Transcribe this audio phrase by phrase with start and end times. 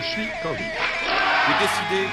[0.00, 0.64] Je suis candidat.
[1.46, 2.08] J'ai décidé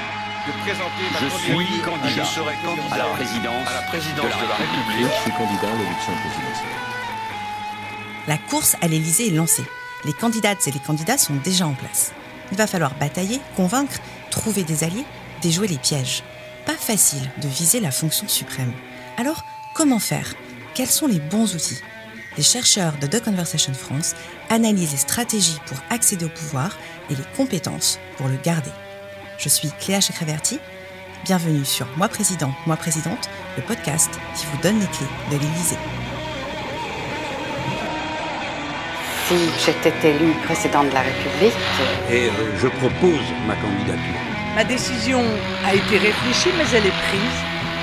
[0.45, 2.09] de présenter ma je suis candidat.
[2.09, 5.13] Je serai candidat à la présidence, à la présidence de, la de la République.
[5.15, 6.77] Je suis candidat à l'élection présidentielle.
[8.27, 9.63] La course à l'Élysée est lancée.
[10.03, 12.11] Les candidates et les candidats sont déjà en place.
[12.51, 13.99] Il va falloir batailler, convaincre,
[14.31, 15.05] trouver des alliés,
[15.41, 16.23] déjouer les pièges.
[16.65, 18.73] Pas facile de viser la fonction suprême.
[19.15, 20.33] Alors, comment faire?
[20.73, 21.81] Quels sont les bons outils?
[22.37, 24.15] Les chercheurs de The Conversation France
[24.51, 26.77] analysent les stratégies pour accéder au pouvoir
[27.09, 28.69] et les compétences pour le garder.
[29.39, 30.59] Je suis Cléa Chekreverti.
[31.25, 35.77] Bienvenue sur Moi Président, Moi Présidente, le podcast qui vous donne les clés de l'Élysée.
[39.27, 41.57] Si j'étais élue présidente de la République.
[42.11, 44.21] Et euh, je propose ma candidature.
[44.55, 45.23] Ma décision
[45.65, 47.39] a été réfléchie, mais elle est prise.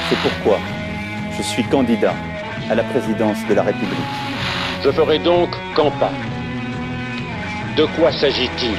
[0.09, 0.61] C'est pourquoi
[1.37, 2.15] je suis candidat
[2.71, 4.34] à la présidence de la République.
[4.85, 6.13] Je ferai donc campagne.
[7.75, 8.77] De quoi s'agit-il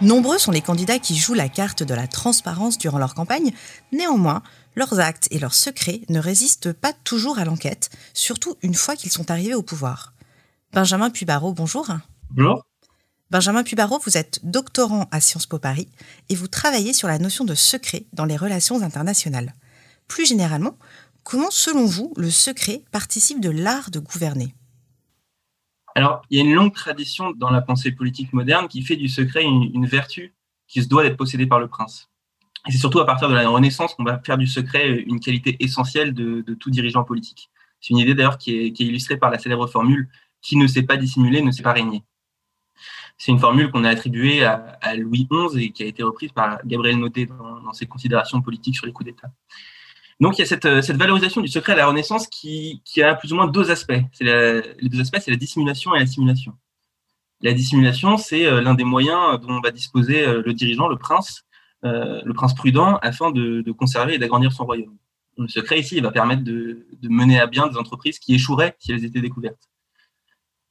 [0.00, 3.52] Nombreux sont les candidats qui jouent la carte de la transparence durant leur campagne.
[3.92, 4.42] Néanmoins,
[4.74, 9.12] leurs actes et leurs secrets ne résistent pas toujours à l'enquête, surtout une fois qu'ils
[9.12, 10.12] sont arrivés au pouvoir.
[10.72, 11.86] Benjamin Pubaro, bonjour.
[12.30, 12.66] Bonjour.
[13.30, 15.86] Benjamin Pubaro, vous êtes doctorant à Sciences Po Paris
[16.28, 19.54] et vous travaillez sur la notion de secret dans les relations internationales.
[20.08, 20.76] Plus généralement,
[21.22, 24.54] comment, selon vous, le secret participe de l'art de gouverner?
[25.94, 29.08] Alors, il y a une longue tradition dans la pensée politique moderne qui fait du
[29.08, 30.34] secret une, vertu
[30.68, 32.08] qui se doit d'être possédée par le prince.
[32.68, 35.56] Et c'est surtout à partir de la Renaissance qu'on va faire du secret une qualité
[35.60, 37.50] essentielle de, tout dirigeant politique.
[37.80, 40.08] C'est une idée d'ailleurs qui est, illustrée par la célèbre formule
[40.42, 42.04] qui ne sait pas dissimuler ne sait pas régner.
[43.18, 46.64] C'est une formule qu'on a attribuée à, Louis XI et qui a été reprise par
[46.64, 49.30] Gabriel Noté dans, dans ses considérations politiques sur les coups d'État.
[50.20, 53.32] Donc il y a cette, cette, valorisation du secret à la Renaissance qui, a plus
[53.32, 54.00] ou moins deux aspects.
[54.20, 56.52] La, les deux aspects, c'est la dissimulation et la simulation.
[57.40, 61.46] La dissimulation, c'est l'un des moyens dont va disposer le dirigeant, le prince,
[61.84, 64.96] euh, le prince prudent, afin de, conserver et d'agrandir son royaume.
[65.38, 68.92] Le secret ici, il va permettre de, mener à bien des entreprises qui échoueraient si
[68.92, 69.68] elles étaient découvertes.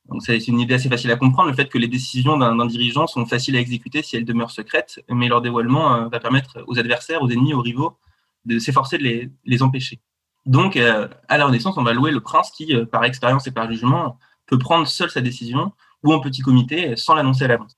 [0.05, 3.05] Donc c'est une idée assez facile à comprendre, le fait que les décisions d'un dirigeant
[3.05, 6.79] sont faciles à exécuter si elles demeurent secrètes, mais leur dévoilement euh, va permettre aux
[6.79, 7.97] adversaires, aux ennemis, aux rivaux
[8.45, 9.99] de s'efforcer de les, les, empêcher.
[10.45, 13.51] Donc, euh, à la Renaissance, on va louer le prince qui, euh, par expérience et
[13.51, 14.17] par jugement,
[14.47, 15.73] peut prendre seul sa décision
[16.03, 17.77] ou en petit comité sans l'annoncer à l'avance.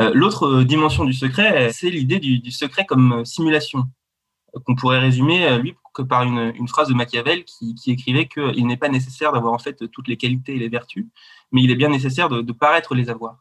[0.00, 3.84] Euh, L'autre dimension du secret, c'est l'idée du, secret comme simulation,
[4.64, 8.88] qu'on pourrait résumer, lui, que par une, phrase de Machiavel qui, écrivait qu'il n'est pas
[8.88, 11.06] nécessaire d'avoir en fait toutes les qualités et les vertus,
[11.52, 13.36] mais il est bien nécessaire de paraître les avoir.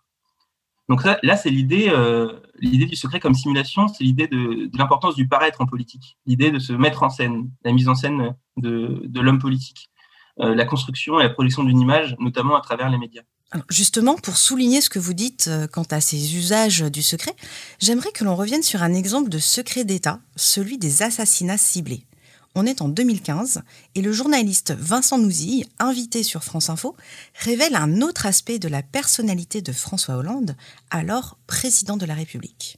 [0.92, 5.26] Donc là, c'est l'idée, euh, l'idée du secret comme simulation, c'est l'idée de, l'importance du
[5.26, 9.40] paraître en politique, l'idée de se mettre en scène, la mise en scène de, l'homme
[9.40, 9.90] politique,
[10.42, 13.22] euh, la construction et la projection d'une image, notamment à travers les médias.
[13.70, 17.38] Justement, pour souligner ce que vous dites quant à ces usages du secret,
[17.80, 22.04] j'aimerais que l'on revienne sur un exemple de secret d'État, celui des assassinats ciblés.
[22.54, 23.62] On est en 2015
[23.96, 26.96] et le journaliste Vincent Nouzille, invité sur France Info,
[27.36, 30.58] révèle un autre aspect de la personnalité de François Hollande,
[30.90, 32.78] alors président de la République.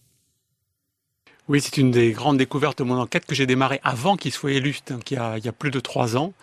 [1.49, 4.51] Oui, c'est une des grandes découvertes de mon enquête que j'ai démarrée avant qu'il soit
[4.51, 6.33] élu, donc a, il y a plus de trois ans.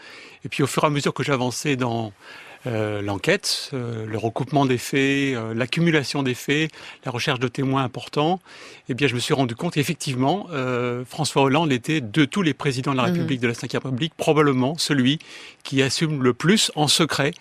[0.44, 2.12] Et puis au fur et à mesure que j'avançais dans
[2.66, 6.70] euh, l'enquête, euh, le recoupement des faits, euh, l'accumulation des faits,
[7.04, 8.40] la recherche de témoins importants,
[8.88, 12.54] eh bien, je me suis rendu compte effectivement, euh, François Hollande était de tous les
[12.54, 13.42] présidents de la République, mmh.
[13.42, 15.18] de la Ve République, probablement celui
[15.62, 17.32] qui assume le plus en secret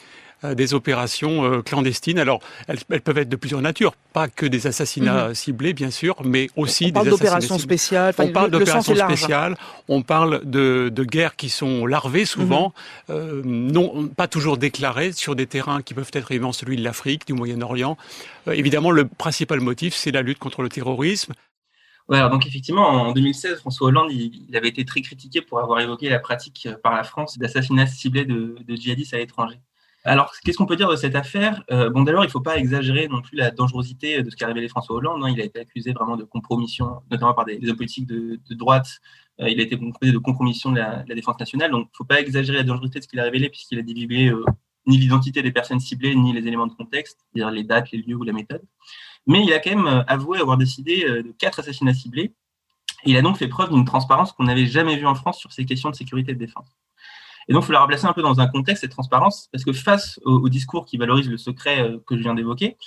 [0.43, 2.19] des opérations euh, clandestines.
[2.19, 5.33] Alors, elles, elles, peuvent être de plusieurs natures, pas que des assassinats mmh.
[5.35, 8.13] ciblés, bien sûr, mais aussi on parle des d'opérations spéciales.
[8.17, 9.57] On parle d'opérations spéciales.
[9.87, 13.11] On parle de, de, guerres qui sont larvées souvent, mmh.
[13.11, 17.27] euh, non pas toujours déclarées sur des terrains qui peuvent être évidemment celui de l'Afrique,
[17.27, 17.97] du Moyen-Orient.
[18.47, 21.33] Euh, évidemment, le principal motif, c'est la lutte contre le terrorisme.
[22.07, 25.59] Ouais, alors donc effectivement, en 2016, François Hollande, il, il, avait été très critiqué pour
[25.59, 29.59] avoir évoqué la pratique par la France d'assassinats ciblés de, de djihadistes à l'étranger.
[30.05, 31.63] Alors, qu'est-ce qu'on peut dire de cette affaire?
[31.71, 34.47] Euh, Bon, d'abord, il ne faut pas exagérer non plus la dangerosité de ce qu'a
[34.47, 35.23] révélé François Hollande.
[35.23, 35.29] Hein.
[35.29, 38.87] Il a été accusé vraiment de compromission, notamment par des, hommes politiques de, droite.
[39.41, 41.71] Euh, il a été accusé de compromission de la, défense nationale.
[41.71, 43.81] Donc, il ne faut pas exagérer la dangerosité de ce qu'il a révélé, puisqu'il a
[43.81, 44.45] divulgué euh,
[44.87, 48.15] ni l'identité des personnes ciblées, ni les éléments de contexte, c'est-à-dire les dates, les lieux
[48.15, 48.63] ou la méthode.
[49.27, 52.33] Mais il a quand même avoué avoir décidé de quatre assassinats ciblés.
[53.05, 55.65] Il a donc fait preuve d'une transparence qu'on n'avait jamais vue en France sur ces
[55.65, 56.67] questions de sécurité et de défense.
[57.49, 59.73] Et donc, il faut la replacer un peu dans un contexte, cette transparence, parce que
[59.73, 62.77] face au, discours qui valorise le secret euh, que je viens d'évoquer,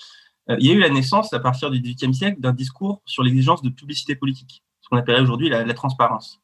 [0.51, 3.25] euh, il y a eu la naissance, à partir du XVIIIe siècle, d'un discours sur
[3.25, 6.41] l'exigence de publicité politique, ce qu'on appellerait aujourd'hui la, transparence.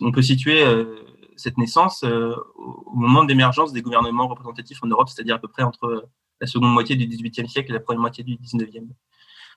[0.00, 1.04] On peut situer euh,
[1.36, 5.64] cette naissance au moment de l'émergence des gouvernements représentatifs en Europe, c'est-à-dire à peu près
[5.64, 6.08] entre
[6.40, 8.86] la seconde moitié du XVIIIe siècle et la première moitié du XIXe.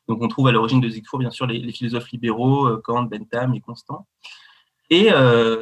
[0.07, 3.62] Donc on trouve à l'origine de Zygmunt, bien sûr, les, philosophes libéraux, Kant, Bentham et
[3.62, 4.07] Constant.
[4.92, 5.10] Et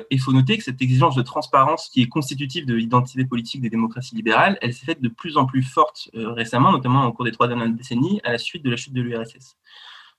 [0.09, 3.69] il faut noter que cette exigence de transparence qui est constitutive de l'identité politique des
[3.69, 7.31] démocraties libérales, elle s'est faite de plus en plus forte récemment, notamment au cours des
[7.31, 9.55] trois dernières décennies, à la suite de la chute de l'URSS.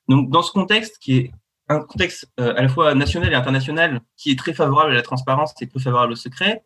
[0.08, 1.32] Donc dans ce contexte qui est
[1.70, 5.02] un contexte euh, à la fois national et international qui est très favorable à la
[5.02, 6.64] transparence et peu favorable au secret,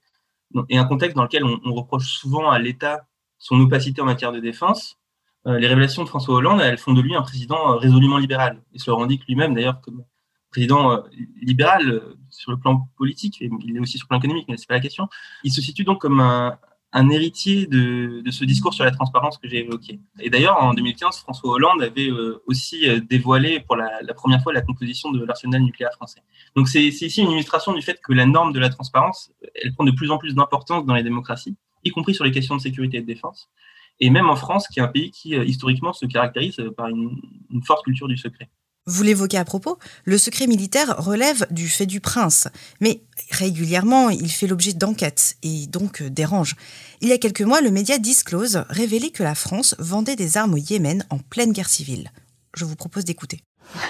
[0.70, 3.06] et un contexte dans lequel on, reproche souvent à l'État
[3.38, 4.98] son opacité en matière de défense,
[5.46, 8.62] euh, les révélations de François Hollande, elles font de lui un président euh, résolument libéral.
[8.72, 10.04] Il se revendique lui-même d'ailleurs comme
[10.54, 11.02] président
[11.42, 14.62] libéral sur le plan politique, et il est aussi sur le plan économique, mais ce
[14.62, 15.08] n'est pas la question.
[15.42, 19.64] Il se situe donc comme un, héritier de, ce discours sur la transparence que j'ai
[19.64, 19.98] évoqué.
[20.20, 24.52] Et d'ailleurs, en 2015, François Hollande avait euh, aussi euh, dévoilé pour la, première fois
[24.52, 26.20] la composition de l'arsenal nucléaire français.
[26.54, 29.82] Donc c'est ici une illustration du fait que la norme de la transparence, elle prend
[29.82, 32.98] de plus en plus d'importance dans les démocraties, y compris sur les questions de sécurité
[32.98, 33.50] et de défense.
[33.98, 37.20] Et même en France, qui est un pays qui euh, historiquement se caractérise par une
[37.64, 38.48] forte culture du secret.
[38.86, 42.48] Vous l'évoquez à propos, le secret militaire relève du fait du prince,
[42.80, 43.00] mais
[43.30, 46.54] régulièrement il fait l'objet d'enquêtes et donc dérange.
[47.00, 50.52] Il y a quelques mois, le média Disclose révélait que la France vendait des armes
[50.52, 52.12] au Yémen en pleine guerre civile.
[52.54, 53.40] Je vous propose d'écouter.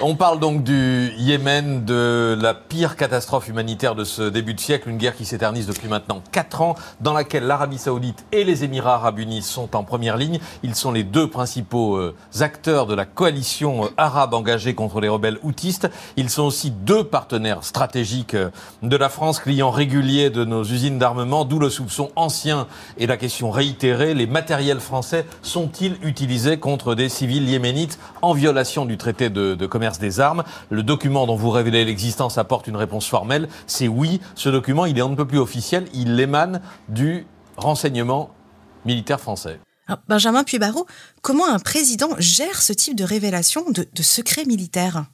[0.00, 4.88] On parle donc du Yémen, de la pire catastrophe humanitaire de ce début de siècle,
[4.88, 8.94] une guerre qui s'éternise depuis maintenant 4 ans, dans laquelle l'Arabie saoudite et les Émirats
[8.94, 10.40] arabes unis sont en première ligne.
[10.62, 15.08] Ils sont les deux principaux euh, acteurs de la coalition euh, arabe engagée contre les
[15.08, 15.88] rebelles houtistes.
[16.16, 18.50] Ils sont aussi deux partenaires stratégiques euh,
[18.82, 22.66] de la France, clients réguliers de nos usines d'armement, d'où le soupçon ancien
[22.98, 28.86] et la question réitérée, les matériels français sont-ils utilisés contre des civils yéménites en violation
[28.86, 30.44] du traité de de commerce des armes.
[30.70, 33.48] Le document dont vous révélez l'existence apporte une réponse formelle.
[33.66, 35.86] C'est oui, ce document, il est un peu plus officiel.
[35.94, 37.26] Il émane du
[37.56, 38.30] renseignement
[38.84, 39.60] militaire français.
[40.08, 40.86] Benjamin Puybarreau,
[41.20, 45.06] comment un président gère ce type de révélation de, secrets militaires?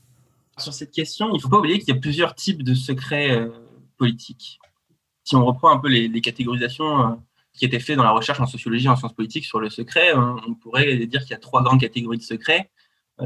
[0.58, 3.32] Sur cette question, il ne faut pas oublier qu'il y a plusieurs types de secrets
[3.32, 3.48] euh,
[3.96, 4.60] politiques.
[5.24, 7.14] Si on reprend un peu les, catégorisations euh,
[7.54, 10.12] qui étaient faites dans la recherche en sociologie et en sciences politiques sur le secret,
[10.14, 12.70] on, on pourrait dire qu'il y a trois grandes catégories de secrets.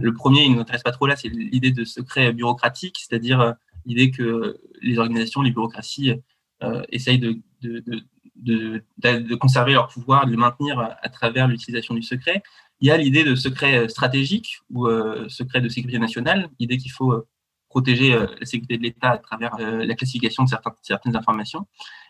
[0.01, 3.41] Le premier, il ne nous intéresse pas trop là, c'est l'idée de secret bureaucratique, c'est-à-dire
[3.41, 3.53] euh,
[3.87, 6.15] l'idée que les organisations, les bureaucraties
[6.63, 12.43] euh, essayent de, de, conserver leur pouvoir, de le maintenir à, travers l'utilisation du secret.
[12.81, 16.91] Il y a l'idée de secret stratégique ou euh, secret de sécurité nationale, l'idée qu'il
[16.91, 17.25] faut
[17.69, 20.51] protéger la sécurité de l'État à travers la classification de
[20.83, 21.67] certaines informations.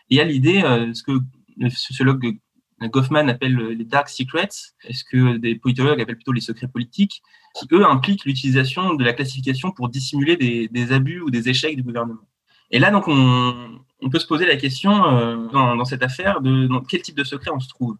[0.09, 0.61] Et il y a l'idée,
[0.93, 1.19] ce que
[1.57, 2.37] le sociologue
[2.81, 4.49] Goffman appelle les dark secrets,
[4.83, 7.21] est-ce que des politologues appellent plutôt les secrets politiques,
[7.55, 11.83] qui eux impliquent l'utilisation de la classification pour dissimuler des, abus ou des échecs du
[11.83, 12.27] gouvernement?
[12.71, 17.01] Et là, donc, on, peut se poser la question euh, dans, cette affaire de quel
[17.01, 17.97] type de secret on se trouve?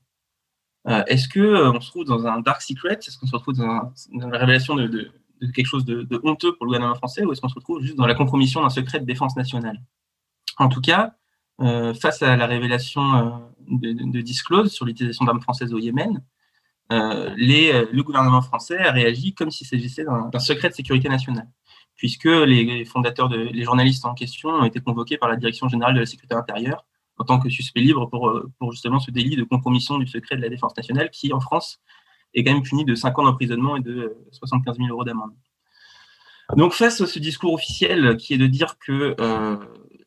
[0.87, 2.99] Euh, est-ce que euh, on se trouve dans un dark secret?
[2.99, 5.11] Est-ce qu'on se retrouve dans, la révélation de,
[5.53, 8.07] quelque chose de, honteux pour le gouvernement français ou est-ce qu'on se retrouve juste dans
[8.07, 9.81] la compromission d'un secret de défense nationale?
[10.57, 11.15] En tout cas,
[11.59, 16.21] face à la révélation de, disclose sur l'utilisation d'armes françaises au Yémen,
[16.91, 21.49] euh, euh, le gouvernement français a réagi comme s'il s'agissait d'un secret de sécurité nationale,
[21.95, 25.99] puisque les fondateurs, de, journalistes en question ont été convoqués par la Direction générale de
[26.01, 26.85] la sécurité intérieure
[27.17, 30.35] en tant que suspects libres pour, euh, pour justement ce délit de compromission du secret
[30.35, 31.79] de la défense nationale qui, en France,
[32.33, 35.31] est quand même puni de 5 ans d'emprisonnement et de 75 000 euros d'amende.
[36.57, 39.15] Donc, face à ce discours officiel qui est de dire que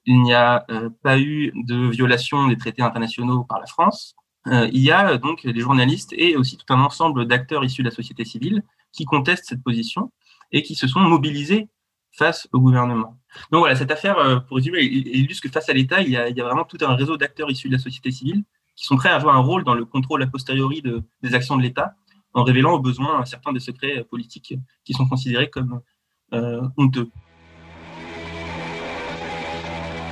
[0.08, 0.66] il n'y a
[1.02, 5.18] pas eu de violation des traités internationaux par la France, euh, il y a euh,
[5.18, 8.62] donc les journalistes et aussi tout un ensemble d'acteurs issus de la société civile
[8.92, 10.12] qui contestent cette position
[10.52, 11.68] et qui se sont mobilisés
[12.12, 13.18] face au gouvernement.
[13.52, 16.44] Donc voilà, cette affaire, euh, pour résumer, illustre que face à l'État, il, y a
[16.44, 18.42] vraiment tout un réseau d'acteurs issus de la société civile
[18.74, 20.82] qui sont prêts à jouer un rôle dans le contrôle a posteriori
[21.22, 21.94] des actions de l'État
[22.32, 25.80] en révélant au besoin certains des secrets politiques qui sont considérés comme
[26.76, 27.10] honteux.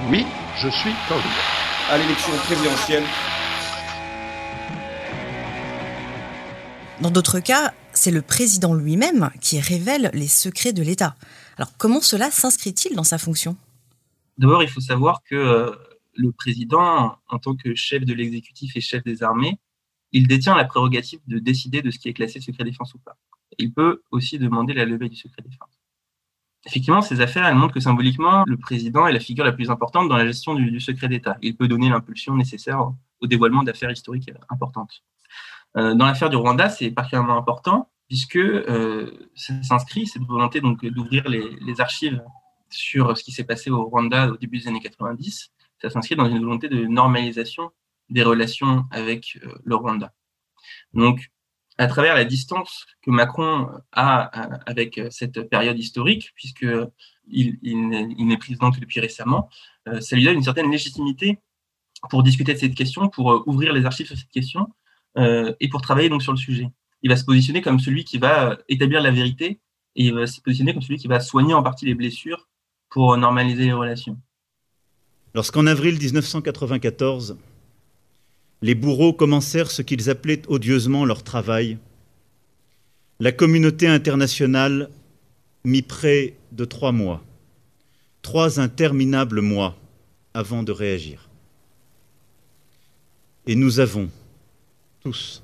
[0.09, 0.25] Oui,
[0.57, 1.29] je suis candidat.
[1.91, 3.03] À l'élection présidentielle
[7.01, 11.17] Dans d'autres cas, c'est le président lui-même qui révèle les secrets de l'État.
[11.57, 13.57] Alors comment cela s'inscrit-il dans sa fonction?
[14.39, 15.73] D'abord, il faut savoir que euh,
[16.15, 19.59] le président, en tant que chef de l'exécutif et chef des armées,
[20.13, 23.17] il détient la prérogative de décider de ce qui est classé secret défense ou pas.
[23.59, 25.76] Il peut aussi demander la levée du secret défense.
[26.67, 30.09] Effectivement, ces affaires, elles montrent que symboliquement, le président est la figure la plus importante
[30.09, 31.39] dans la gestion du, secret d'État.
[31.41, 35.05] Il peut donner l'impulsion nécessaire au dévoilement d'affaires historiques importantes.
[35.77, 40.85] Euh, dans l'affaire du Rwanda, c'est particulièrement important puisque euh, ça s'inscrit cette volonté donc
[40.87, 42.23] d'ouvrir les, archives
[42.71, 46.27] sur ce qui s'est passé au Rwanda au début des années 90 ça s'inscrit dans
[46.27, 47.71] une volonté de normalisation
[48.09, 50.13] des relations avec le Rwanda.
[50.95, 51.31] Donc,
[51.79, 54.25] à travers la distance que Macron a
[54.67, 56.67] avec cette période historique, puisque
[57.29, 59.49] il, n'est président que depuis récemment,
[60.01, 61.39] ça lui donne une certaine légitimité
[62.09, 64.69] pour discuter de cette question, pour ouvrir les archives sur cette question
[65.19, 66.69] et pour travailler donc sur le sujet.
[67.03, 69.61] Il va se positionner comme celui qui va établir la vérité
[69.97, 72.49] et il va se positionner comme celui qui va soigner en partie les blessures
[72.91, 74.19] pour normaliser les relations.
[75.35, 77.37] Lorsqu'en avril 1994,
[78.63, 81.79] les bourreaux commencèrent ce qu'ils appelaient odieusement leur travail,
[83.21, 84.91] la communauté internationale
[85.65, 87.25] mit près de trois mois,
[88.23, 89.77] trois interminables mois
[90.35, 91.29] avant de réagir.
[93.47, 94.11] Et nous avons
[95.03, 95.43] tous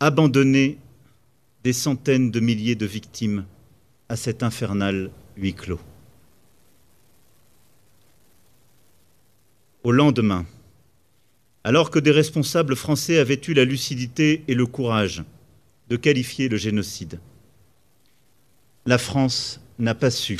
[0.00, 0.78] abandonné
[1.62, 3.44] des centaines de milliers de victimes
[4.08, 5.80] à cet infernal huis clos.
[9.82, 10.44] Au lendemain,
[11.66, 15.24] alors que des responsables français avaient eu la lucidité et le courage
[15.88, 17.18] de qualifier le génocide,
[18.86, 20.38] la France n'a pas su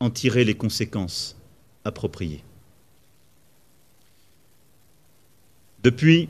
[0.00, 1.36] en tirer les conséquences
[1.84, 2.42] appropriées.
[5.84, 6.28] Depuis,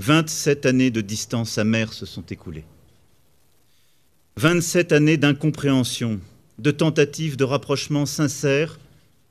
[0.00, 2.64] 27 années de distance amère se sont écoulées.
[4.38, 6.18] 27 années d'incompréhension,
[6.58, 8.80] de tentatives de rapprochement sincères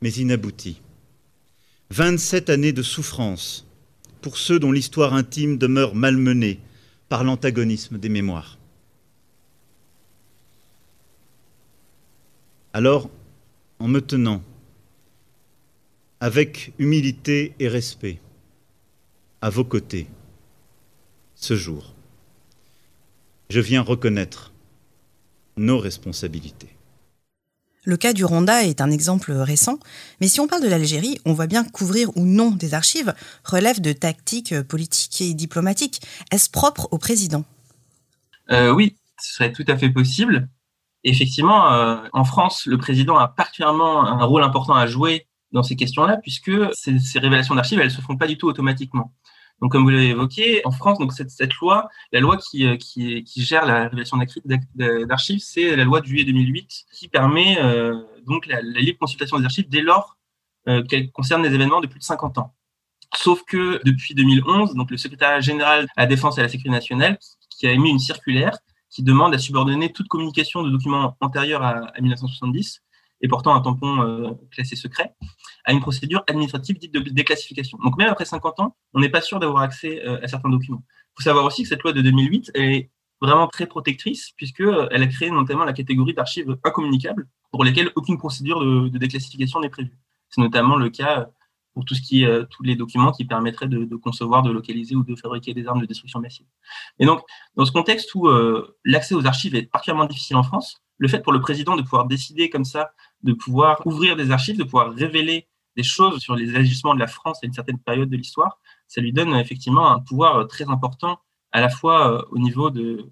[0.01, 0.79] mais inabouties.
[1.93, 3.67] 27 années de souffrance
[4.23, 6.59] pour ceux dont l'histoire intime demeure malmenée
[7.07, 8.57] par l'antagonisme des mémoires.
[12.73, 13.11] Alors,
[13.77, 14.41] en me tenant
[16.19, 18.19] avec humilité et respect
[19.41, 20.07] à vos côtés
[21.35, 21.93] ce jour,
[23.51, 24.51] je viens reconnaître
[25.57, 26.75] nos responsabilités.
[27.85, 29.77] Le cas du Rwanda est un exemple récent,
[30.21, 33.13] mais si on parle de l'Algérie, on voit bien qu'ouvrir ou non des archives
[33.43, 36.01] relève de tactiques politiques et diplomatiques.
[36.31, 37.43] Est-ce propre au président?
[38.51, 40.47] Euh, Oui, ce serait tout à fait possible.
[41.03, 45.75] Effectivement, euh, en France, le président a particulièrement un rôle important à jouer dans ces
[45.75, 49.13] questions-là, puisque ces, ces révélations d'archives, elles ne se font pas du tout automatiquement.
[49.69, 50.97] Comme vous l'avez évoqué, en France,
[51.29, 52.77] cette, loi, la loi qui, euh,
[53.35, 54.17] gère la révélation
[54.75, 59.45] d'archives, c'est la loi de juillet 2008 qui permet euh, donc la, libre consultation des
[59.45, 60.17] archives dès lors
[60.67, 62.53] euh, qu'elles concernent des événements de plus de 50 ans.
[63.15, 66.71] Sauf que depuis 2011, donc le secrétaire général à la défense et à la sécurité
[66.71, 67.17] nationale
[67.49, 68.57] qui a émis une circulaire
[68.89, 72.81] qui demande à subordonner toute communication de documents antérieurs à 1970
[73.23, 75.15] et portant un tampon euh, classé secret,
[75.63, 77.79] à une procédure administrative dite de déclassification.
[77.83, 80.83] Donc même après 50 ans, on n'est pas sûr d'avoir accès euh, à certains documents.
[80.87, 84.89] Il faut savoir aussi que cette loi de 2008 est vraiment très protectrice puisqu'elle euh,
[84.89, 89.97] a créé notamment la catégorie d'archives incommunicables pour lesquelles aucune procédure de, déclassification n'est prévue.
[90.29, 91.29] C'est notamment le cas
[91.73, 91.95] pour tous
[92.63, 96.19] les documents qui permettraient de, concevoir, de localiser ou de fabriquer des armes de destruction
[96.19, 96.45] massive.
[96.99, 97.21] Et donc,
[97.55, 98.29] dans ce contexte où
[98.83, 102.05] l'accès aux archives est particulièrement difficile en France, le fait pour le président de pouvoir
[102.05, 102.93] décider comme ça,
[103.23, 107.07] de pouvoir ouvrir des archives, de pouvoir révéler des choses sur les agissements de la
[107.07, 108.57] France à une certaine période de l'histoire,
[108.87, 111.19] ça lui donne effectivement un pouvoir très important,
[111.51, 113.11] à la fois au niveau de,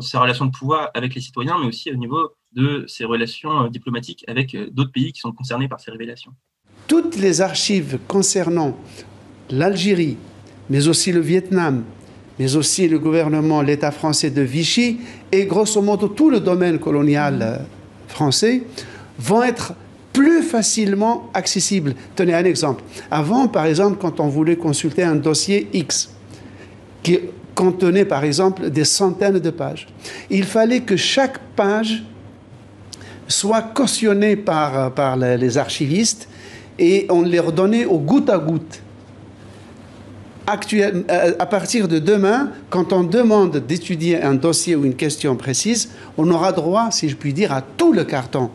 [0.00, 4.22] sa relation de pouvoir avec les citoyens, mais aussi au niveau de ses relations diplomatiques
[4.28, 6.32] avec d'autres pays qui sont concernés par ces révélations.
[6.88, 8.76] Toutes les archives concernant
[9.48, 10.18] l'Algérie,
[10.68, 11.84] mais aussi le Vietnam,
[12.40, 14.98] mais aussi le gouvernement, l'État français de Vichy,
[15.30, 17.66] et grosso modo tout le domaine colonial
[18.08, 18.62] français,
[19.18, 19.74] vont être
[20.14, 21.94] plus facilement accessibles.
[22.16, 22.82] Tenez un exemple.
[23.10, 26.14] Avant, par exemple, quand on voulait consulter un dossier X,
[27.02, 27.20] qui
[27.54, 29.86] contenait, par exemple, des centaines de pages,
[30.30, 32.02] il fallait que chaque page
[33.28, 36.26] soit cautionnée par, par les archivistes
[36.78, 38.80] et on les redonnait au goutte à goutte
[40.46, 41.04] actuel,
[41.38, 46.30] à partir de demain, quand on demande d'étudier un dossier ou une question précise, on
[46.30, 48.50] aura droit, si je puis dire, à tout le carton.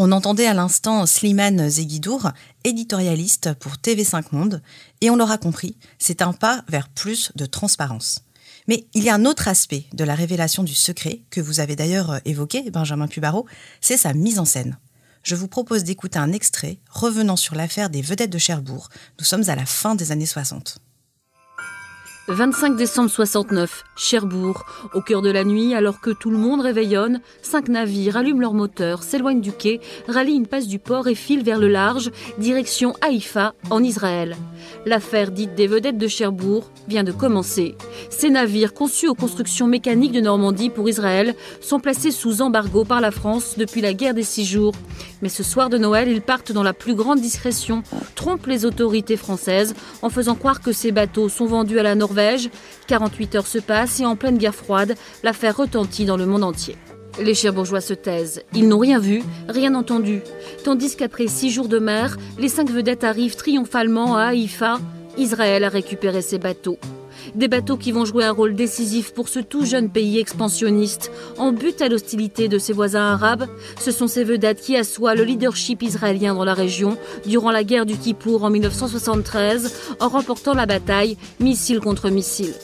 [0.00, 2.30] On entendait à l'instant Slimane Zeguidour,
[2.62, 4.62] éditorialiste pour TV5 Monde,
[5.00, 8.20] et on l'aura compris, c'est un pas vers plus de transparence.
[8.68, 11.74] Mais il y a un autre aspect de la révélation du secret, que vous avez
[11.74, 13.46] d'ailleurs évoqué, Benjamin Pubaro,
[13.80, 14.78] c'est sa mise en scène.
[15.24, 18.90] Je vous propose d'écouter un extrait revenant sur l'affaire des vedettes de Cherbourg.
[19.18, 20.78] Nous sommes à la fin des années 60.
[22.30, 24.66] 25 décembre 69, Cherbourg.
[24.92, 28.52] Au cœur de la nuit, alors que tout le monde réveillonne, cinq navires allument leurs
[28.52, 32.92] moteurs, s'éloignent du quai, rallient une passe du port et filent vers le large, direction
[33.00, 34.36] Haïfa, en Israël.
[34.84, 37.76] L'affaire dite des vedettes de Cherbourg vient de commencer.
[38.10, 43.00] Ces navires, conçus aux constructions mécaniques de Normandie pour Israël, sont placés sous embargo par
[43.00, 44.74] la France depuis la guerre des six jours.
[45.22, 47.82] Mais ce soir de Noël, ils partent dans la plus grande discrétion,
[48.14, 52.17] trompent les autorités françaises en faisant croire que ces bateaux sont vendus à la Norvège
[52.86, 56.76] 48 heures se passent et en pleine guerre froide, l'affaire retentit dans le monde entier.
[57.20, 58.42] Les Cherbourgeois se taisent.
[58.54, 60.22] Ils n'ont rien vu, rien entendu.
[60.64, 64.78] Tandis qu'après six jours de mer, les cinq vedettes arrivent triomphalement à Haïfa.
[65.16, 66.78] Israël a récupéré ses bateaux.
[67.34, 71.52] Des bateaux qui vont jouer un rôle décisif pour ce tout jeune pays expansionniste, en
[71.52, 73.46] but à l'hostilité de ses voisins arabes.
[73.78, 77.86] Ce sont ces vedettes qui assoient le leadership israélien dans la région durant la guerre
[77.86, 82.54] du Kippour en 1973, en remportant la bataille missile contre missile.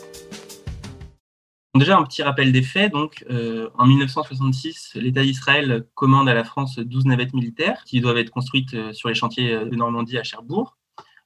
[1.75, 2.93] Déjà un petit rappel des faits.
[2.93, 8.19] Donc, euh, en 1966, l'État d'Israël commande à la France 12 navettes militaires qui doivent
[8.19, 10.77] être construites euh, sur les chantiers de Normandie à Cherbourg.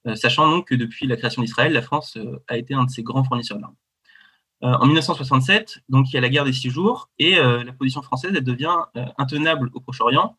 [0.07, 2.91] Euh, sachant donc que depuis la création d'Israël, la France euh, a été un de
[2.91, 3.75] ses grands fournisseurs d'armes.
[4.63, 8.03] Euh, en 1967, donc il y a la guerre des six jours et la position
[8.03, 8.77] française devient
[9.17, 10.37] intenable au Proche-Orient,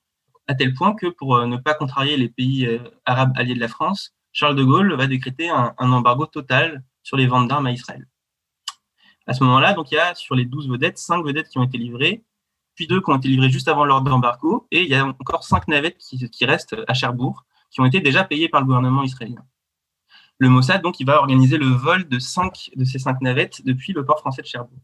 [0.48, 2.68] à tel point que pour ne pas contrarier les pays
[3.06, 7.28] arabes alliés de la France, Charles de Gaulle va décréter un, embargo total sur les
[7.28, 8.06] ventes d'armes à Israël.
[9.26, 11.78] À ce moment-là, il y a sur les 12 vedettes, 5 vedettes qui ont été
[11.78, 12.26] livrées,
[12.76, 15.46] puis deux qui ont été livrées juste avant l'ordre d'embargo, et il y a encore
[15.46, 19.46] 5 navettes qui restent à Cherbourg, qui ont été déjà payées par le gouvernement israélien
[20.40, 23.94] le Mossad donc il va organiser le vol de cinq de ces cinq navettes depuis
[23.94, 24.80] le port français de Cherbourg.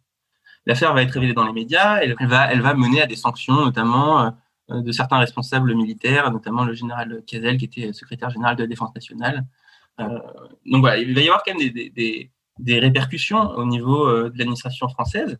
[0.65, 3.65] L'affaire va être révélée dans les médias, elle va, elle va mener à des sanctions,
[3.65, 4.33] notamment
[4.71, 8.67] euh, de certains responsables militaires, notamment le général Cazel, qui était secrétaire général de la
[8.67, 9.45] Défense nationale.
[9.99, 10.19] Euh,
[10.65, 14.29] donc voilà, il va y avoir quand même des, des, des répercussions au niveau euh,
[14.31, 15.37] de l'administration française.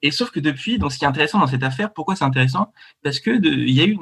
[0.00, 2.72] Et sauf que depuis, donc ce qui est intéressant dans cette affaire, pourquoi c'est intéressant?
[3.02, 3.98] Parce que il y a eu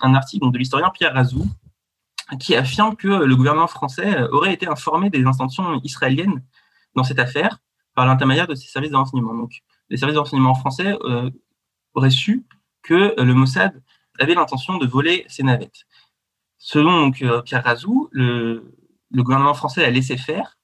[0.00, 1.46] un article de l'historien Pierre Razou
[2.38, 6.42] qui affirme que le gouvernement français aurait été informé des intentions israéliennes
[6.94, 7.58] dans cette affaire
[7.94, 9.34] par l'intermédiaire de ses services de renseignement.
[9.34, 11.30] Donc, les services de renseignement français euh,
[11.94, 12.46] auraient su
[12.82, 13.82] que le Mossad
[14.18, 15.86] avait l'intention de voler ces navettes.
[16.58, 18.74] Selon euh, Pierre Razou, le,
[19.12, 20.58] gouvernement français a laissé faire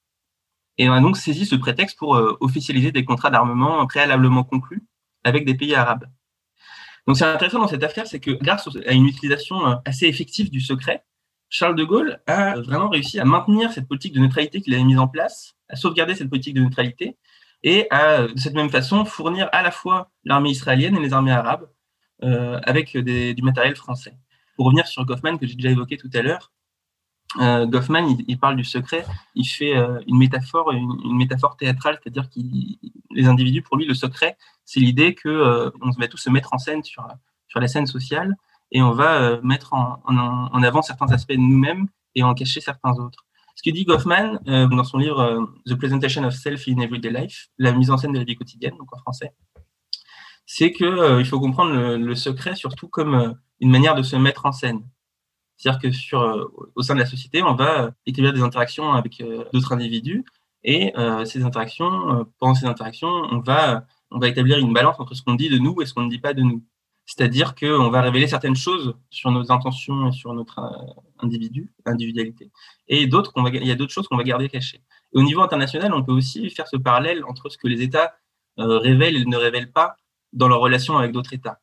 [0.77, 4.83] et a donc saisi ce prétexte pour euh, officialiser des contrats d'armement préalablement conclus
[5.23, 6.05] avec des pays arabes.
[7.07, 10.59] Donc, c'est intéressant dans cette affaire, c'est que grâce à une utilisation assez effective du
[10.59, 11.05] secret,
[11.49, 14.99] Charles de Gaulle a vraiment réussi à maintenir cette politique de neutralité qu'il avait mise
[14.99, 17.17] en place, à sauvegarder cette politique de neutralité
[17.63, 21.31] et à, de cette même façon, fournir à la fois l'armée israélienne et les armées
[21.31, 21.69] arabes
[22.23, 24.17] euh, avec du matériel français.
[24.55, 26.51] Pour revenir sur Goffman, que j'ai déjà évoqué tout à l'heure,
[27.39, 29.05] euh, Goffman, il, parle du secret,
[29.35, 32.39] il fait euh, une métaphore, une, métaphore théâtrale, c'est-à-dire que
[33.11, 36.57] les individus, pour lui, le secret, c'est l'idée que on va tous se mettre en
[36.57, 37.07] scène sur,
[37.47, 38.35] sur la scène sociale
[38.71, 42.93] et on va euh, mettre en, avant certains aspects de nous-mêmes et en cacher certains
[42.93, 43.25] autres.
[43.55, 47.09] Ce que dit Goffman euh, dans son livre euh, The Presentation of Self in Everyday
[47.09, 49.33] Life, la mise en scène de la vie quotidienne, donc en français,
[50.45, 54.53] c'est que il faut comprendre le, secret surtout comme une manière de se mettre en
[54.53, 54.81] scène.
[55.57, 59.73] C'est-à-dire que sur, au sein de la société, on va établir des interactions avec d'autres
[59.73, 60.23] individus
[60.63, 60.93] et
[61.25, 65.35] ces interactions, pendant ces interactions, on va, on va établir une balance entre ce qu'on
[65.35, 66.63] dit de nous et ce qu'on ne dit pas de nous.
[67.07, 72.51] C'est-à-dire qu'on va révéler certaines choses sur nos intentions et sur notre euh, individu, individualité.
[72.89, 74.81] Et d'autres, va, il y a d'autres choses qu'on va garder cachées.
[75.13, 78.17] Et au niveau international, on peut aussi faire ce parallèle entre ce que les États
[78.59, 79.95] euh, révèlent et ne révèlent pas
[80.33, 81.61] dans leurs relations avec d'autres États.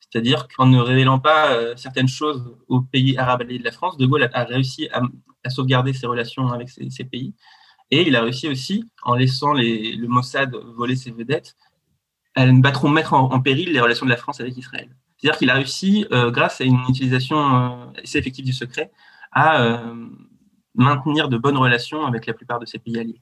[0.00, 3.98] C'est-à-dire qu'en ne révélant pas euh, certaines choses aux pays arabes alliés de la France,
[3.98, 5.02] De Gaulle a, réussi à,
[5.50, 7.34] sauvegarder ses relations avec ces, pays.
[7.90, 11.54] Et il a réussi aussi, en laissant le Mossad voler ses vedettes,
[12.34, 14.88] elles ne trop mettre en, péril les relations de la France avec Israël.
[15.16, 18.90] C'est-à-dire qu'il a réussi, euh, grâce à une utilisation euh, assez effective du secret,
[19.32, 19.94] à euh,
[20.74, 23.20] maintenir de bonnes relations avec la plupart de ces pays alliés.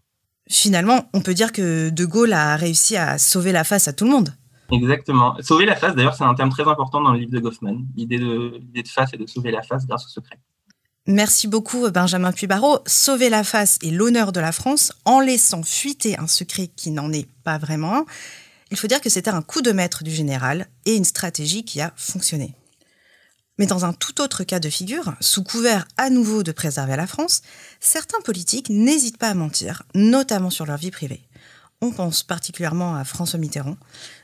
[0.48, 4.04] Finalement, on peut dire que De Gaulle a réussi à sauver la face à tout
[4.04, 4.30] le monde.
[4.70, 5.36] Exactement.
[5.40, 7.78] Sauver la face, d'ailleurs, c'est un terme très important dans le livre de Goffman.
[7.96, 10.38] L'idée de, de face est de sauver la face grâce au secret.
[11.06, 12.80] Merci beaucoup, Benjamin Puybarreau.
[12.86, 17.10] Sauver la face et l'honneur de la France en laissant fuiter un secret qui n'en
[17.12, 18.04] est pas vraiment un.
[18.70, 21.80] Il faut dire que c'était un coup de maître du général et une stratégie qui
[21.80, 22.54] a fonctionné.
[23.58, 27.08] Mais dans un tout autre cas de figure, sous couvert à nouveau de préserver la
[27.08, 27.42] France,
[27.80, 31.22] certains politiques n'hésitent pas à mentir, notamment sur leur vie privée.
[31.80, 33.76] On pense particulièrement à François Mitterrand,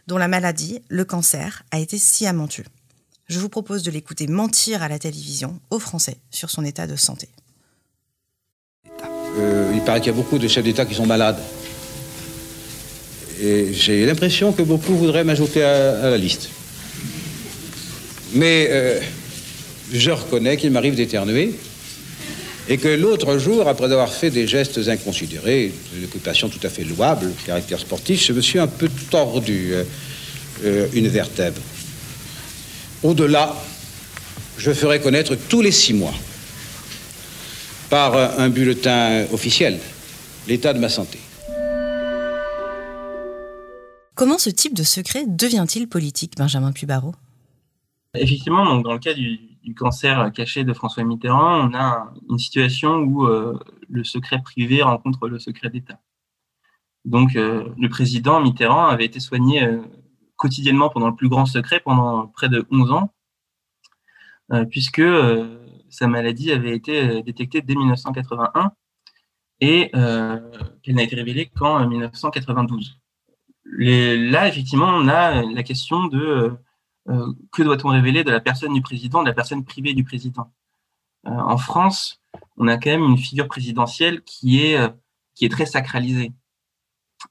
[0.06, 2.64] dont la maladie, le cancer, a été sciemment tue.
[3.26, 6.96] Je vous propose de l'écouter mentir à la télévision aux Français sur son état de
[6.96, 7.28] santé.
[9.36, 11.38] Euh, il paraît qu'il y a beaucoup de chefs d'État qui sont malades.
[13.42, 16.48] Et j'ai l'impression que beaucoup voudraient m'ajouter à, la liste.
[18.32, 19.00] Mais euh,
[19.92, 21.54] je reconnais qu'il m'arrive d'éternuer
[22.68, 26.84] et que l'autre jour, après avoir fait des gestes inconsidérés, une occupation tout à fait
[26.84, 29.84] louable, caractère sportif, je me suis un peu tordu euh,
[30.64, 31.60] euh, une vertèbre.
[33.02, 33.54] Au-delà,
[34.56, 36.14] je ferai connaître tous les six mois,
[37.90, 39.78] par un bulletin officiel,
[40.48, 41.18] l'état de ma santé.
[44.14, 47.14] Comment ce type de secret devient-il politique, Benjamin Pubaro?
[48.14, 49.40] Effectivement, dans le cas du,
[49.76, 55.26] cancer caché de François Mitterrand, on a une situation où euh, le secret privé rencontre
[55.26, 55.98] le secret d'État.
[57.04, 59.82] Donc, euh, le président Mitterrand avait été soigné euh,
[60.36, 63.12] quotidiennement pendant le plus grand secret pendant près de 11 ans,
[64.70, 65.02] puisque
[65.88, 68.72] sa maladie avait été détectée dès 1981
[69.60, 69.90] et
[70.82, 72.98] qu'elle n'a été révélée qu'en 1992
[73.64, 76.50] là, effectivement, on a la question de euh,
[77.08, 80.52] euh, que doit-on révéler de la personne du président, de la personne privée du président?
[81.26, 82.20] Euh, en France,
[82.56, 84.78] on a quand même une figure présidentielle qui est,
[85.50, 86.32] très sacralisée.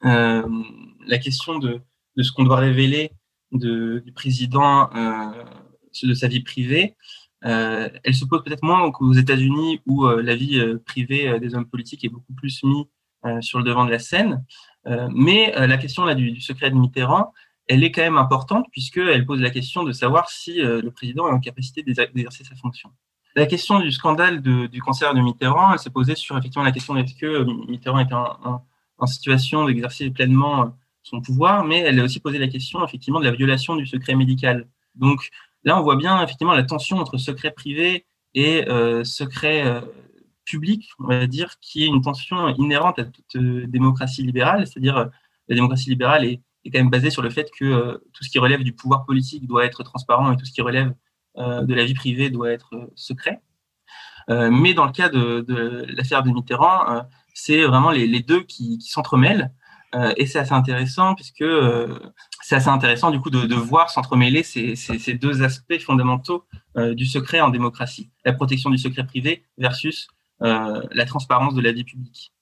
[0.02, 1.82] la question de,
[2.17, 3.12] ce qu'on doit révéler
[3.52, 4.89] du président,
[6.04, 6.96] de sa vie privée,
[7.41, 12.10] elle se pose peut-être moins qu'aux États-Unis où la vie privée des hommes politiques est
[12.10, 12.86] beaucoup plus mise
[13.41, 14.43] sur le devant de la scène.
[14.88, 17.34] Euh, mais euh, la question là, du, secret de Mitterrand,
[17.67, 21.28] elle est quand même importante puisqu'elle pose la question de savoir si euh, le président
[21.28, 22.89] est en capacité d'exercer sa fonction.
[23.36, 26.96] La question du scandale du cancer de Mitterrand, elle s'est posée sur effectivement la question
[26.98, 28.62] est-ce que Mitterrand était en,
[29.08, 33.32] situation d'exercer pleinement son pouvoir, mais elle a aussi posé la question effectivement de la
[33.32, 34.69] violation du secret médical.
[34.96, 35.30] Donc
[35.63, 38.65] là, on voit bien effectivement la tension entre secret privé et
[39.04, 39.82] secret
[40.45, 44.97] public, on va dire, qui est une tension inhérente à toute euh, démocratie libérale, c'est-à-dire
[44.97, 45.06] euh,
[45.47, 48.39] la démocratie libérale est, quand même basée sur le fait que euh, tout ce qui
[48.39, 50.93] relève du pouvoir politique doit être transparent et tout ce qui relève
[51.36, 53.41] de la vie privée doit être secret.
[54.29, 55.43] mais dans le cas de,
[55.89, 59.51] l'affaire de Mitterrand, c'est vraiment les, deux qui, s'entremêlent.
[60.15, 61.43] et c'est assez intéressant puisque
[62.43, 66.45] c'est assez intéressant du coup de, voir s'entremêler ces, deux aspects fondamentaux
[66.77, 68.12] du secret en démocratie.
[68.25, 70.08] La protection du secret privé versus
[70.39, 72.34] la transparence de la vie publique.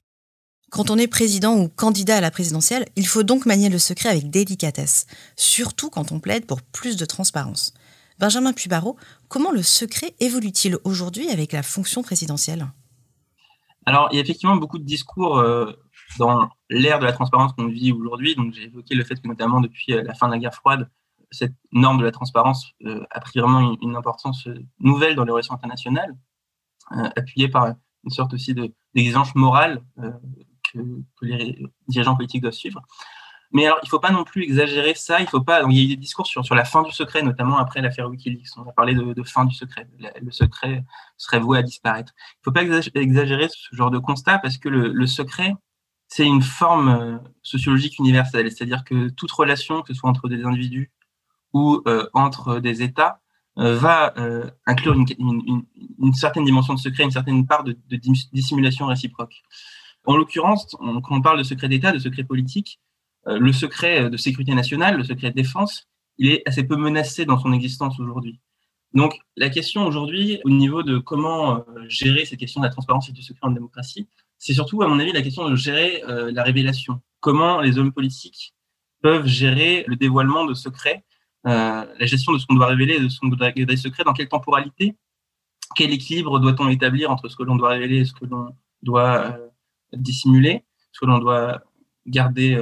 [0.71, 4.07] Quand on est président ou candidat à la présidentielle, il faut donc manier le secret
[4.07, 7.73] avec délicatesse, surtout quand on plaide pour plus de transparence.
[8.19, 8.95] Benjamin Pubaro,
[9.27, 12.67] comment le secret évolue-t-il aujourd'hui avec la fonction présidentielle?
[13.85, 15.73] Alors, il y a effectivement beaucoup de discours euh,
[16.17, 18.35] dans l'ère de la transparence qu'on vit aujourd'hui.
[18.35, 20.89] Donc, j'ai évoqué le fait que, notamment depuis euh, la fin de la guerre froide,
[21.31, 22.73] cette norme de la transparence
[23.09, 24.47] a pris vraiment une, importance
[24.79, 26.13] nouvelle dans les relations internationales,
[27.15, 30.11] appuyée par une sorte aussi d'exigence morale euh,
[30.73, 30.79] que,
[31.21, 32.81] les dirigeants politiques doivent suivre.
[33.53, 35.19] Mais alors, il ne faut pas non plus exagérer ça.
[35.19, 35.63] Il faut pas.
[35.69, 38.09] il y a eu des discours sur, sur la fin du secret, notamment après l'affaire
[38.09, 38.47] WikiLeaks.
[38.57, 39.89] On a parlé de, fin du secret.
[40.21, 40.85] Le secret
[41.17, 42.13] serait voué à disparaître.
[42.17, 42.63] Il ne faut pas
[42.95, 45.53] exagérer ce genre de constat parce que le, secret,
[46.07, 48.49] c'est une forme euh, sociologique universelle.
[48.49, 50.89] C'est-à-dire que toute relation, que ce soit entre des individus
[51.51, 53.20] ou euh, entre des États, euh,
[53.57, 57.77] va euh, inclure une, certaine dimension de secret, une certaine part de,
[58.33, 59.41] dissimulation réciproque.
[60.05, 62.79] En l'occurrence, quand on parle de secret d'État, de secret politique,
[63.27, 65.87] euh, le secret de sécurité nationale, le secret de défense,
[66.17, 68.39] il est assez peu menacé dans son existence aujourd'hui.
[68.93, 73.13] Donc, la question aujourd'hui, au niveau de comment gérer cette question de la transparence et
[73.13, 76.99] du secret en démocratie, c'est surtout, à mon avis, la question de gérer la révélation.
[77.21, 78.53] Comment les hommes politiques
[79.01, 81.10] peuvent gérer le dévoilement de secrets euh,
[81.43, 84.13] la gestion de ce qu'on doit révéler et de ce qu'on doit garder secret, dans
[84.13, 84.95] quelle temporalité,
[85.75, 89.25] quel équilibre doit-on établir entre ce que l'on doit révéler et ce que l'on doit
[89.25, 89.47] euh,
[89.93, 91.63] dissimuler, ce que l'on doit
[92.05, 92.55] garder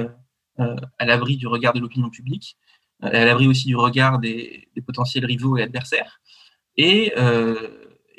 [0.58, 2.56] euh, à l'abri du regard de l'opinion publique,
[3.00, 6.20] à l'abri aussi du regard des, potentiels rivaux et adversaires.
[6.76, 7.14] Et,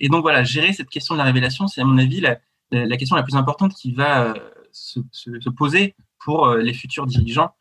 [0.10, 3.21] donc voilà, gérer cette question de la révélation, c'est à mon avis la, question la
[3.21, 4.34] plus importante qui va
[4.71, 7.61] se, se poser pour les futurs dirigeants euh,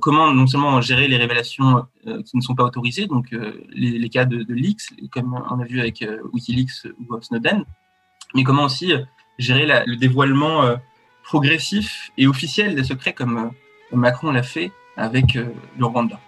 [0.00, 4.08] comment non seulement gérer les révélations euh, qui ne sont pas autorisées, donc euh, les,
[4.08, 7.64] cas de, de, leaks, comme on a vu avec Wikileaks ou Snowden,
[8.34, 8.92] mais comment aussi
[9.38, 10.62] gérer le dévoilement
[11.24, 13.52] progressif et officiel des secrets comme
[13.92, 16.20] Macron l'a fait avec le Rwanda.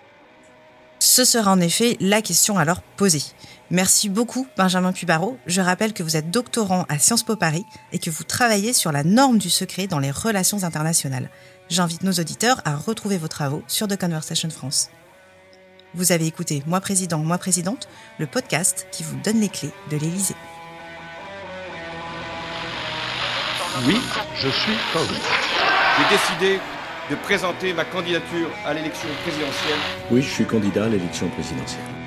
[0.98, 3.22] Ce sera en effet la question alors posée.
[3.70, 5.36] Merci beaucoup Benjamin Pubaro.
[5.46, 8.92] Je rappelle que vous êtes doctorant à Sciences Po Paris et que vous travaillez sur
[8.92, 11.28] la norme du secret dans les relations internationales.
[11.72, 14.90] J'invite nos auditeurs à retrouver vos travaux sur The Conversation France.
[15.94, 19.96] Vous avez écouté Moi Président, Moi Présidente, le podcast qui vous donne les clés de
[19.96, 20.34] l'Élysée.
[23.86, 23.96] Oui,
[24.34, 25.20] je suis candidat.
[25.96, 26.60] J'ai décidé
[27.10, 29.78] de présenter ma candidature à l'élection présidentielle.
[30.10, 32.01] Oui, je suis candidat à l'élection présidentielle.